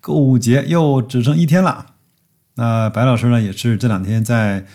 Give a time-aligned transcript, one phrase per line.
[0.00, 1.86] 购物节又只剩一天了。
[2.54, 4.66] 那白老师呢，也是这两天在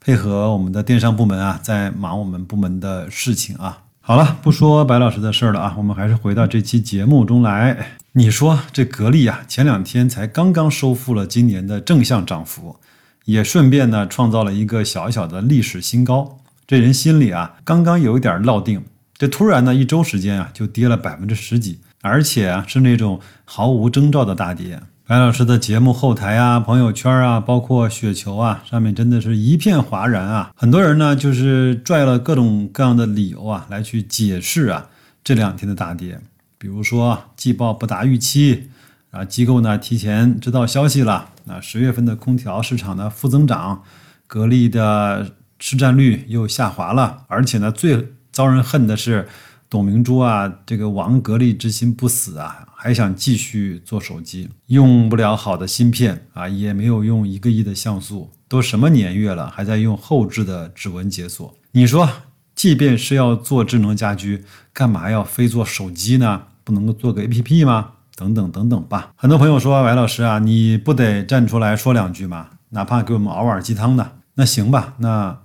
[0.00, 3.84] 配合我们的电商部门啊，在忙我们部门的事情啊。
[4.00, 7.96] 好了，不说白老师的事儿了啊，我们还是回到这期节目中来。
[8.12, 12.76] 你说这格力啊，前两天才刚刚收复了今年的正向涨幅，
[13.24, 16.38] 也顺便呢创造了一个小小的历史新高。
[16.66, 18.84] 这人心里啊，刚刚有一点落定，
[19.16, 24.78] 这突然呢一周时间啊就跌了百分之十几，而且啊是那种毫无征兆的大跌。
[25.06, 30.52] 白老师的节目后台啊、朋友圈啊，包括雪球啊，上面真的是一片哗然啊！
[30.54, 34.88] 很多人呢，就是拽了各种各样的理由啊，来去解释啊
[35.22, 36.20] 这两天的大跌。
[36.58, 38.68] 比如说季报不达预期，
[39.10, 43.82] 啊，机构呢提前知道消息了，啊，十月份的空调市场的负增长，
[44.26, 49.26] 格力的市占率又下滑了，而且呢，最遭人恨的是。
[49.68, 61.52] 董明珠啊，这个亡格力之心不死啊，还想继续做手机，用不了好的芯片啊，也没有用一个亿的像素，都什么年月了，还在用后置的指纹解锁。
[61.72, 62.08] 你说，
[62.54, 66.42] 即便是要做智能家居，干嘛要非做手机呢？
[66.62, 67.92] 不能够做个 APP 吗？
[68.14, 69.12] 等等等等吧。
[69.16, 72.50] 很多朋友说，白老师啊，你不得站出来说两句吗？
[72.70, 75.38] 哪怕给我们熬碗鸡汤的，那行吧，那。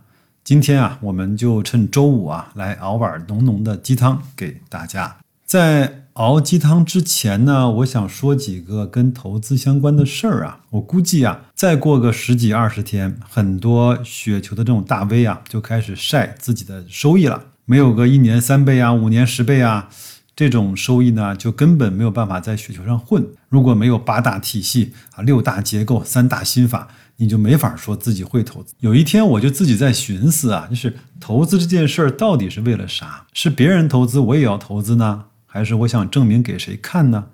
[0.44, 5.18] 今天啊，我们就趁周五啊，来熬碗浓浓的鸡汤给大家。
[5.46, 10.62] 在熬鸡汤之前呢，我想说几个跟投资相关的事儿啊。
[10.72, 17.44] 我估计啊，再过个十几二十天，很多雪球的这种大 V 啊，就开始晒自己的收益了。
[17.66, 19.90] 没有个一年三倍啊，五年十倍啊，
[20.36, 23.28] 这种收益呢，就根本没有办法在雪球上混。
[23.50, 26.88] 如果没有八大体系啊，六大结构，三大心法。
[27.22, 28.74] 你就没法说自己会投资。
[28.80, 33.26] 有一天，我就自己在寻思啊，就是投资这件事儿到底是为了啥？
[33.34, 37.28] 是别人投资我也要投资呢，还是我想证明给谁看呢？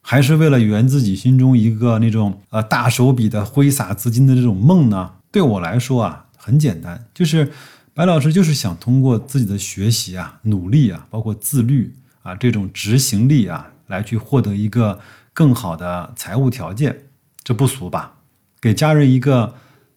[0.00, 5.10] 还是为了圆自己心中一个那种呃大手笔的挥洒资金的这种梦呢？
[5.30, 7.52] 对我来说啊，很简单，就是
[7.92, 11.92] 白老师就是想通过自己的学习啊、努力啊、包括自律
[12.22, 15.00] 啊这种执行力啊，来去获得一个
[15.34, 17.06] 更好的财务条件，
[17.42, 18.14] 这不俗吧？
[18.60, 19.54] 给家人一个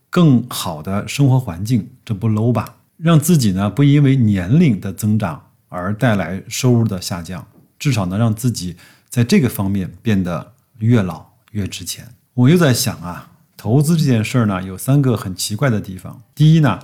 [0.10, 2.76] 更好的生活环境，这不 low 吧？
[2.98, 7.48] 让自己呢不因为年龄的增长而带来收入的下降，
[7.80, 8.76] 至少能让自己
[9.10, 12.10] 在这个方面变得越老越值钱。
[12.34, 16.22] 我又在想啊，投资这件事儿呢，有三个很奇怪的地方。
[16.36, 16.80] 第一呢，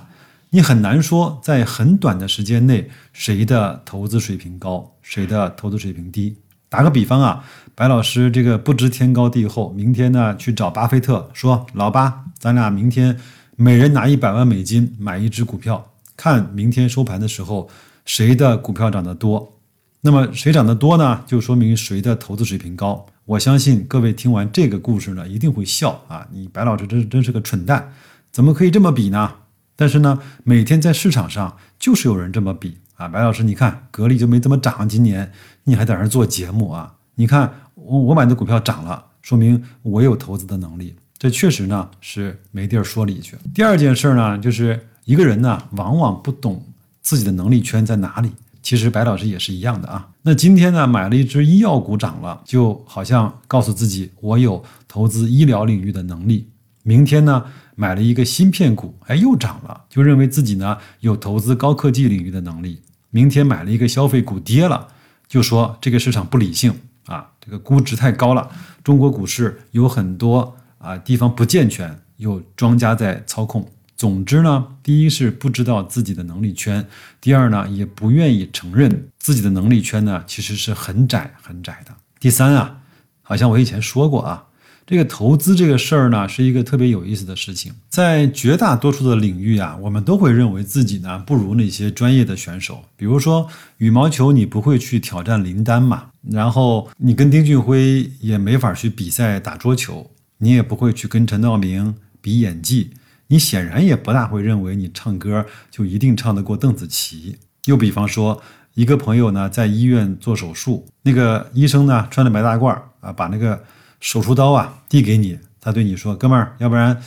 [0.50, 6.36] 你很难说在很短的时间内谁的投资水平高，谁的投资水平低。
[6.68, 13.18] 打个比方啊，白老师这个不知天高地厚，明天呢去找巴菲特说：“老巴，咱俩明天
[13.56, 17.68] 每人拿一百万美金买一只股票，看明天收盘的时候
[18.04, 19.54] 谁的股票涨得多。
[20.02, 21.22] 那么谁涨得多呢？
[21.26, 23.06] 就说明谁的投资水平高。
[23.24, 26.26] 我相信各位听完这个故事呢，一定会笑啊！
[26.30, 27.92] 你白老师真真是个蠢蛋，
[28.30, 29.32] 怎么可以这么比呢？
[29.78, 35.30] 但是呢，每天在市场上就是有人这么比。”啊，白老师，你看格力就没怎么涨，今年
[35.62, 36.94] 你还在那儿做节目啊？
[37.14, 43.36] 你看我我买的股票涨了，说明我有投资的能力，这确实呢是没地儿说理去。
[43.54, 46.60] 第二件事儿呢，就是一个人呢往往不懂
[47.00, 48.32] 自己的能力圈在哪里。
[48.60, 50.08] 其实白老师也是一样的啊。
[50.22, 56.48] 那今天呢买了一只医药股涨了，就好像告诉自己我有投资医疗领域的能力。
[56.82, 57.44] 明天呢？
[57.80, 62.82] 买了一个芯片股，哎，又涨了，就认为自己呢有投资高科技领域的能力。
[63.10, 64.88] 明天买了一个消费股，跌了，
[65.28, 66.74] 就说这个市场不理性
[67.06, 68.50] 啊，这个估值太高了。
[68.82, 73.64] 中国股市有很多啊地方不健全，有庄家在操控。
[73.96, 76.84] 总之呢，第一是不知道自己的能力圈，
[77.20, 81.94] 第二呢也不愿意承认自己的能力圈呢其实是很窄很窄的。
[82.18, 82.80] 第三啊，
[83.22, 84.46] 好像我以前说过啊。
[84.88, 87.70] 这个投资这个事儿呢，是一个特别有意思的事情。
[87.90, 92.82] 在绝大多数的领域啊，我们都会认为自己呢不如那些专业的选手。
[92.96, 93.46] 比如说
[93.76, 96.06] 羽毛球，你不会去挑战林丹嘛？
[96.30, 102.92] 然后你跟丁俊晖也没法去比赛打桌球，你也不会去跟陈道明比演技，
[103.26, 107.36] 你显然也不大会认为你唱歌就一定唱得过邓紫棋。
[107.66, 108.40] 又比方说，
[108.72, 112.68] 一个朋友呢在医院做手术，那个医生呢穿着白大褂
[113.00, 113.62] 啊，把那个。
[114.00, 117.00] 手术刀啊，递给你，他对你说：“哥们儿，要不然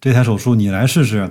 [0.00, 1.30] 这台手术你来试试。”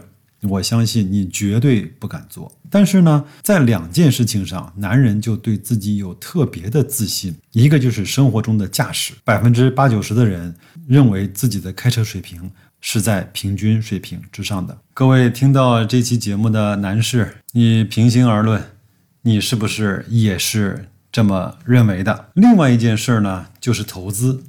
[0.50, 2.52] 我相信你绝对不敢做。
[2.70, 7.34] 但是呢，在两件事情上，男人就对自己有特别的自信。
[7.54, 10.54] 一个就是生活中的驾驶，百分之八九十的人
[10.86, 12.52] 认为自己的开车水平
[12.82, 14.78] 是在平均水平之上的。
[14.94, 18.62] 各位听到这期节目的男士，你平心而论，
[19.22, 22.32] 你是不是也是这么认为的？
[22.34, 24.44] 另外一件事儿呢，就是投资。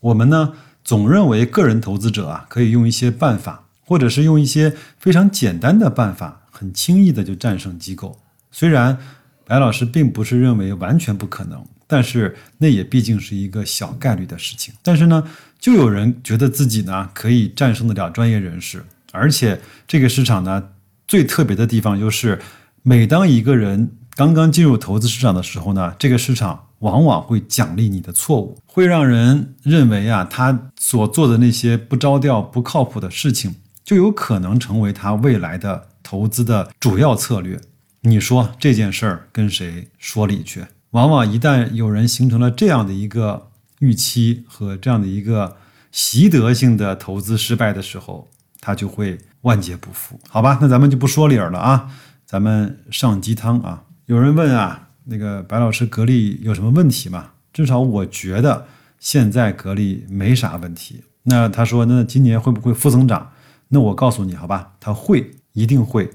[0.00, 0.52] 我们呢，
[0.82, 3.66] 总认为个人投资者啊，可以用一些办法。
[3.82, 8.16] 或者是用一些非常简单的办法，很轻易的就战胜机构。
[8.52, 8.96] 虽然
[9.44, 14.72] 白老师并不是认为完全不可能，但是那也毕竟是一个小概率的事情。
[14.80, 15.24] 但是呢，
[15.58, 20.68] 就有人觉得自己呢可以战胜得了专业人士，而且这个市场呢
[21.08, 22.40] 最特别的地方就是，
[22.84, 33.54] 每当一个人刚刚进入投资市场的时候呢，这个市场往往会奖励你的错误，会让人认为啊他所做的那些不着调、不靠谱的事情。
[33.82, 37.60] 就有可能成为他未来的投资的主要策略。
[38.02, 40.64] 你说这件事儿跟谁说理去？
[40.90, 43.48] 往往一旦有人形成了这样的一个
[43.80, 45.56] 预期和这样的一个
[45.90, 48.28] 习得性的投资失败的时候，
[48.60, 50.20] 他就会万劫不复。
[50.28, 51.90] 好吧，那咱们就不说理儿了啊，
[52.24, 53.82] 咱们上鸡汤啊。
[54.06, 57.32] 有人问啊，那个白老师格力有什么问题吗？
[57.52, 58.68] 至少我觉得
[59.00, 61.02] 现在格力没啥问题。
[61.24, 63.32] 那他说，那今年会不会负增长？
[63.70, 66.08] 那我告诉你，好吧，它会，一定会。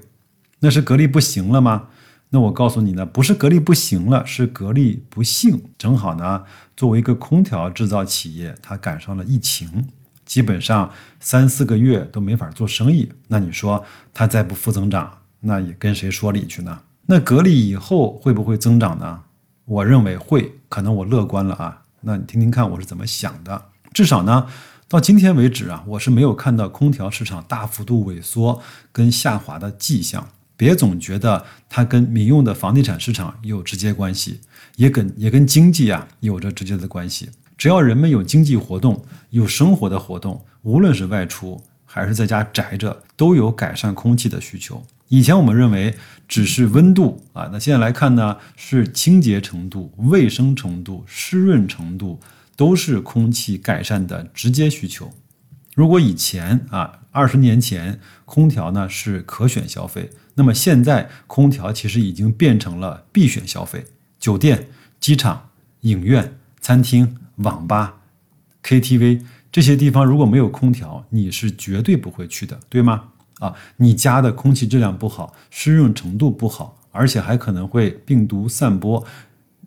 [0.60, 1.88] 那是格力不行了吗？
[2.30, 5.62] 那我告诉你呢，不是格力不行了，是格力不幸。
[5.76, 6.44] 正好呢，
[6.74, 9.88] 作为一个空调制造企业，它赶上了疫情，
[10.24, 10.90] 基本上
[11.20, 13.12] 三四个月都没法做生意。
[13.28, 13.84] 那你说
[14.14, 16.80] 它再不负增长，那也跟谁说理去呢？
[17.06, 19.20] 那格力以后会不会增长呢？
[19.64, 21.82] 我认为会，可能我乐观了啊。
[22.00, 24.46] 那你听听看我是怎么想的，至少呢。
[24.88, 28.62] 到今天为止啊，我是没有看到空调市场大幅度萎缩
[28.92, 30.28] 跟下滑的迹象。
[30.56, 34.40] 别总觉得它跟民用的房地产市场有直接关系，
[34.76, 37.28] 也跟也跟经济啊有着直接的关系。
[37.58, 44.84] 只要人们有经济活动、有生活的活动，无论是外出还是在家宅着，都有改善空气的需求。
[45.08, 45.94] 以前我们认为
[46.26, 52.20] 只是温度啊，那现在来看呢，是清洁程度、卫生程度、湿润程度。
[52.58, 55.12] 都是空气改善的直接需求。
[55.74, 63.84] 如果以前啊，二十年前空调呢是可选消费，那么现在空调其实已经变成了必选消费。
[64.18, 64.68] 酒店、
[64.98, 65.50] 机场、
[65.82, 67.96] 影院、餐厅、网吧、
[68.62, 73.10] KTV 这些地方如果没有空调，你是绝对不会去的，对吗？
[73.38, 79.04] 啊，你家的空气质量不好，湿润程度不好，而且还可能会病毒散播。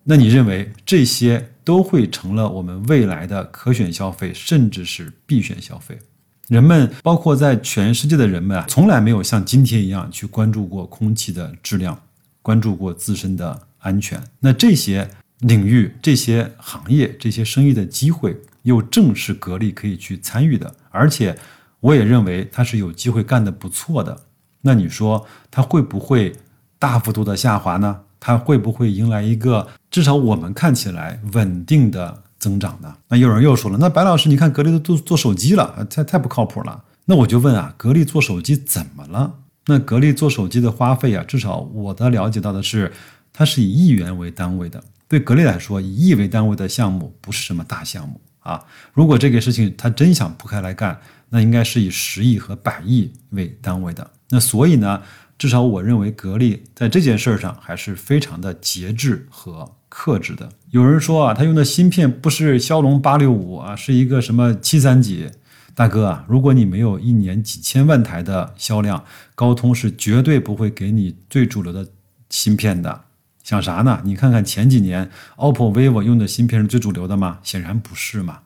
[0.04, 6.00] 那你认为这些都会成了我们未来的可选消费，甚至是必选消费？
[6.48, 12.02] 人们，包括在全世界的人们啊，从来没有像今天一样去关注过空气的质量，
[12.42, 14.20] 关注过自身的安全。
[14.40, 15.08] 那这些
[15.42, 20.74] 领域、这些行业、这些生意的机会，又正是格力可以去参与的。
[20.90, 21.38] 而且，
[21.80, 24.18] 我也认为他是有机会干得不错的。
[24.62, 26.36] 那你说他会不会
[26.78, 28.02] 大幅度的下滑呢？
[28.20, 32.94] 他会不会迎来一个至少我们看起来稳定的增长呢？
[33.08, 36.84] 那有人又说了，那白老师，你看格力都做做手机了，太太不靠谱了。
[37.06, 39.34] 那我就问啊，格力做手机怎么了？
[39.68, 42.92] 那格力做手机的花费啊，至少我的了解到的是，
[43.32, 44.84] 它是以亿元为单位的。
[45.08, 48.64] 对格力来说，以亿为单位的项目不是什么大项目啊。
[48.94, 54.12] 如果这个事情他真想铺开来干，那应该是以十亿和百亿为单位的。
[54.30, 55.02] 那所以呢？
[55.38, 60.50] 至少我认为格力在这件事上还是非常的节制和克制的。
[60.72, 65.30] 有人说啊，他用的芯片不是骁龙八六五啊，是一个什么七三几？
[65.74, 69.02] 大哥啊，如果你没有一年几千万台的销量，
[69.34, 71.88] 高通是绝对不会给你最主流的
[72.30, 73.06] 芯片的。
[73.42, 74.02] 想啥呢？
[74.04, 77.40] 你看看前几年，OPPO、vivo 用的芯片是最主流的吗？
[77.44, 78.40] 显然不是嘛。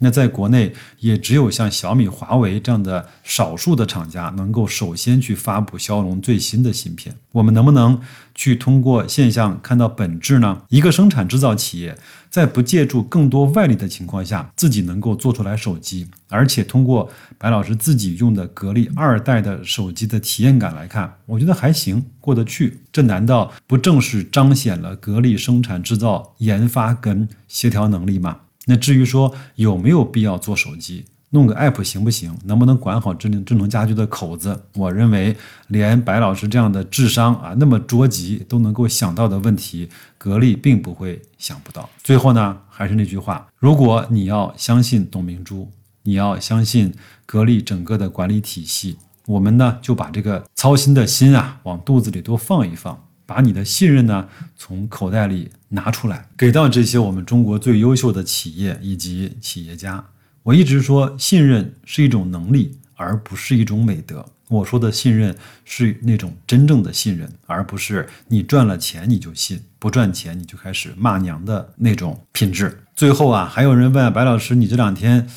[0.00, 7.16] 那在国内，也只有像小米、华为这样的少数的厂家能够首先去发布骁龙最新的芯片。
[7.32, 8.00] 我们能不能
[8.34, 10.62] 去通过现象看到本质呢？
[10.68, 11.96] 一个生产制造企业
[12.30, 22.80] 在不借助更多外力的情况下，自己能够做出来手机，而且通过白老师自己用的格力二代的手机的体验感来看，我觉得还行，过得去。
[22.92, 28.38] 这难道不正是彰显了格力生产制造研发跟协调能力吗？
[28.68, 32.32] 那至于说有没有必要做手机，弄个 app 行不行？
[32.44, 34.64] 能不能管好智能智能家居的口子？
[34.74, 35.36] 我认为
[35.68, 41.88] 连白老师这样的智商啊那么着急都能够想到的问题，格力并不会想不到。
[42.04, 45.70] 最后呢，还是那句话，如果你要相信董明珠，
[46.02, 46.94] 你要相信
[47.26, 48.98] 格力整个的管理体系。
[49.26, 52.98] 我们呢就把这个操心的心啊往肚子里多放一放，
[53.28, 60.02] 把你的信任呢从口袋里拿出来，给到这些我们中国最优秀的企业以及企业家。
[60.44, 64.24] 我一直说，信任是一种能力，而不是一种美德。
[64.48, 72.82] 我说的信任是那种真正的信任，而不是你赚了钱你就信，不赚钱你就开始骂娘的那种品质。
[72.96, 75.28] 最后啊，还有人问白老师，你这两天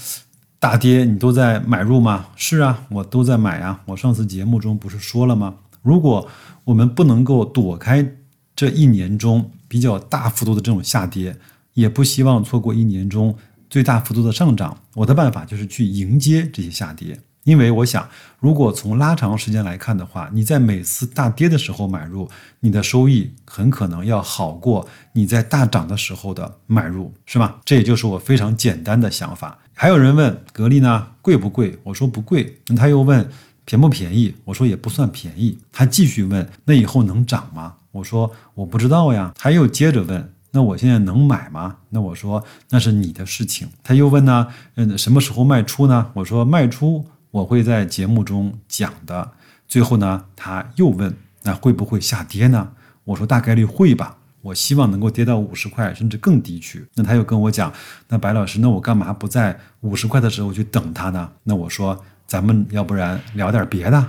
[0.60, 2.28] 大跌，你都在买入吗？
[2.38, 3.82] 是啊，我都在买啊。
[3.88, 5.56] 我上次节目中不是说了吗？
[5.82, 6.28] 如果
[6.64, 8.16] 我们不能够躲开
[8.56, 11.36] 这一年中比较大幅度的这种下跌，
[11.74, 13.36] 也不希望错过一年中
[13.70, 17.20] 最大幅度的上涨，我的办法就是去迎接这些下跌。
[17.44, 18.08] 因为我想，
[18.40, 27.56] 如果从拉长时间来看的话，你在每次大跌的时候买入，你的收益很可能要好过你在大涨的时候的买入，是吗？
[27.66, 29.58] 这也就是我非常简单的想法。
[29.74, 31.80] 还有人问格力呢贵不贵？
[31.82, 32.60] 我说不贵。
[32.68, 33.28] 那他又问
[33.72, 34.36] 便不便宜？
[34.44, 35.58] 我说也不算便宜。
[35.72, 37.76] 他继续问那以后能涨吗？
[37.94, 39.32] 我说我不知道呀。
[39.38, 41.78] 他又接着问那我现在能买吗？
[41.88, 43.70] 那我说那是你的事情。
[43.82, 46.12] 他又问呢嗯什么时候卖出呢？
[46.16, 47.06] 我说卖出。
[47.32, 49.32] 我会在节目中讲的。
[49.70, 52.74] 最后呢，他又问：“那会不会下跌呢？”
[53.06, 54.18] 我说：“大概率会吧。
[54.42, 57.72] 我希望能够跌到五十块，甚至更低去。”那他又跟我讲
[58.10, 64.02] ：“那白老师，那我干嘛不在五十块的时候去等它呢？”那我说：“咱们要不然聊点别的。”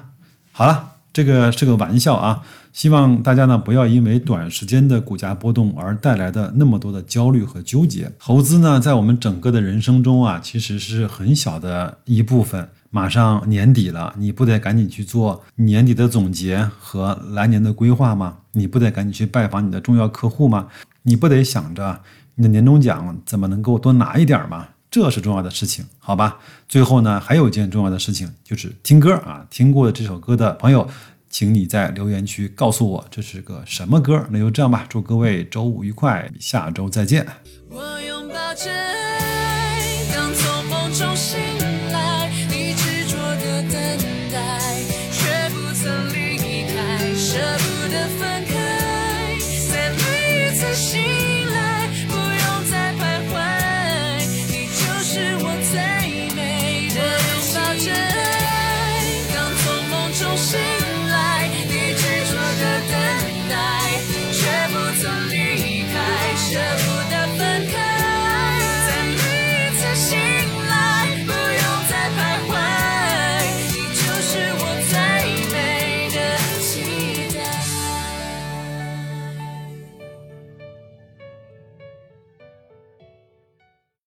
[0.55, 2.41] 好了，这个是个玩笑啊。
[2.73, 8.13] 希望大家呢不要因为短时间的股价波动而带来的那么多的焦虑和纠结。
[8.21, 12.69] 投资呢，在我们整个的人生中啊，其实是很小的一部分。
[12.91, 18.37] 马上年底了，你不得赶紧去做年底的总结和来年的规划吗？
[18.53, 20.69] 你不得赶紧去拜访你的重要客户吗？
[21.03, 22.01] 你不得想着
[22.37, 24.69] 你的年终奖怎么能够多拿一点吗？
[24.93, 26.39] 这是重要的事情，好吧？
[26.69, 29.47] 最后呢，还有一件重要的事情就是听歌啊！
[29.49, 30.87] 听过这首歌的朋友，
[31.31, 34.27] 请你在留言区告诉我这是个什么歌。
[34.29, 37.27] 那就这样吧，祝各位周五愉快，下周再见。
[37.71, 39.81] 我拥抱着爱，
[40.15, 41.72] 当从梦中醒。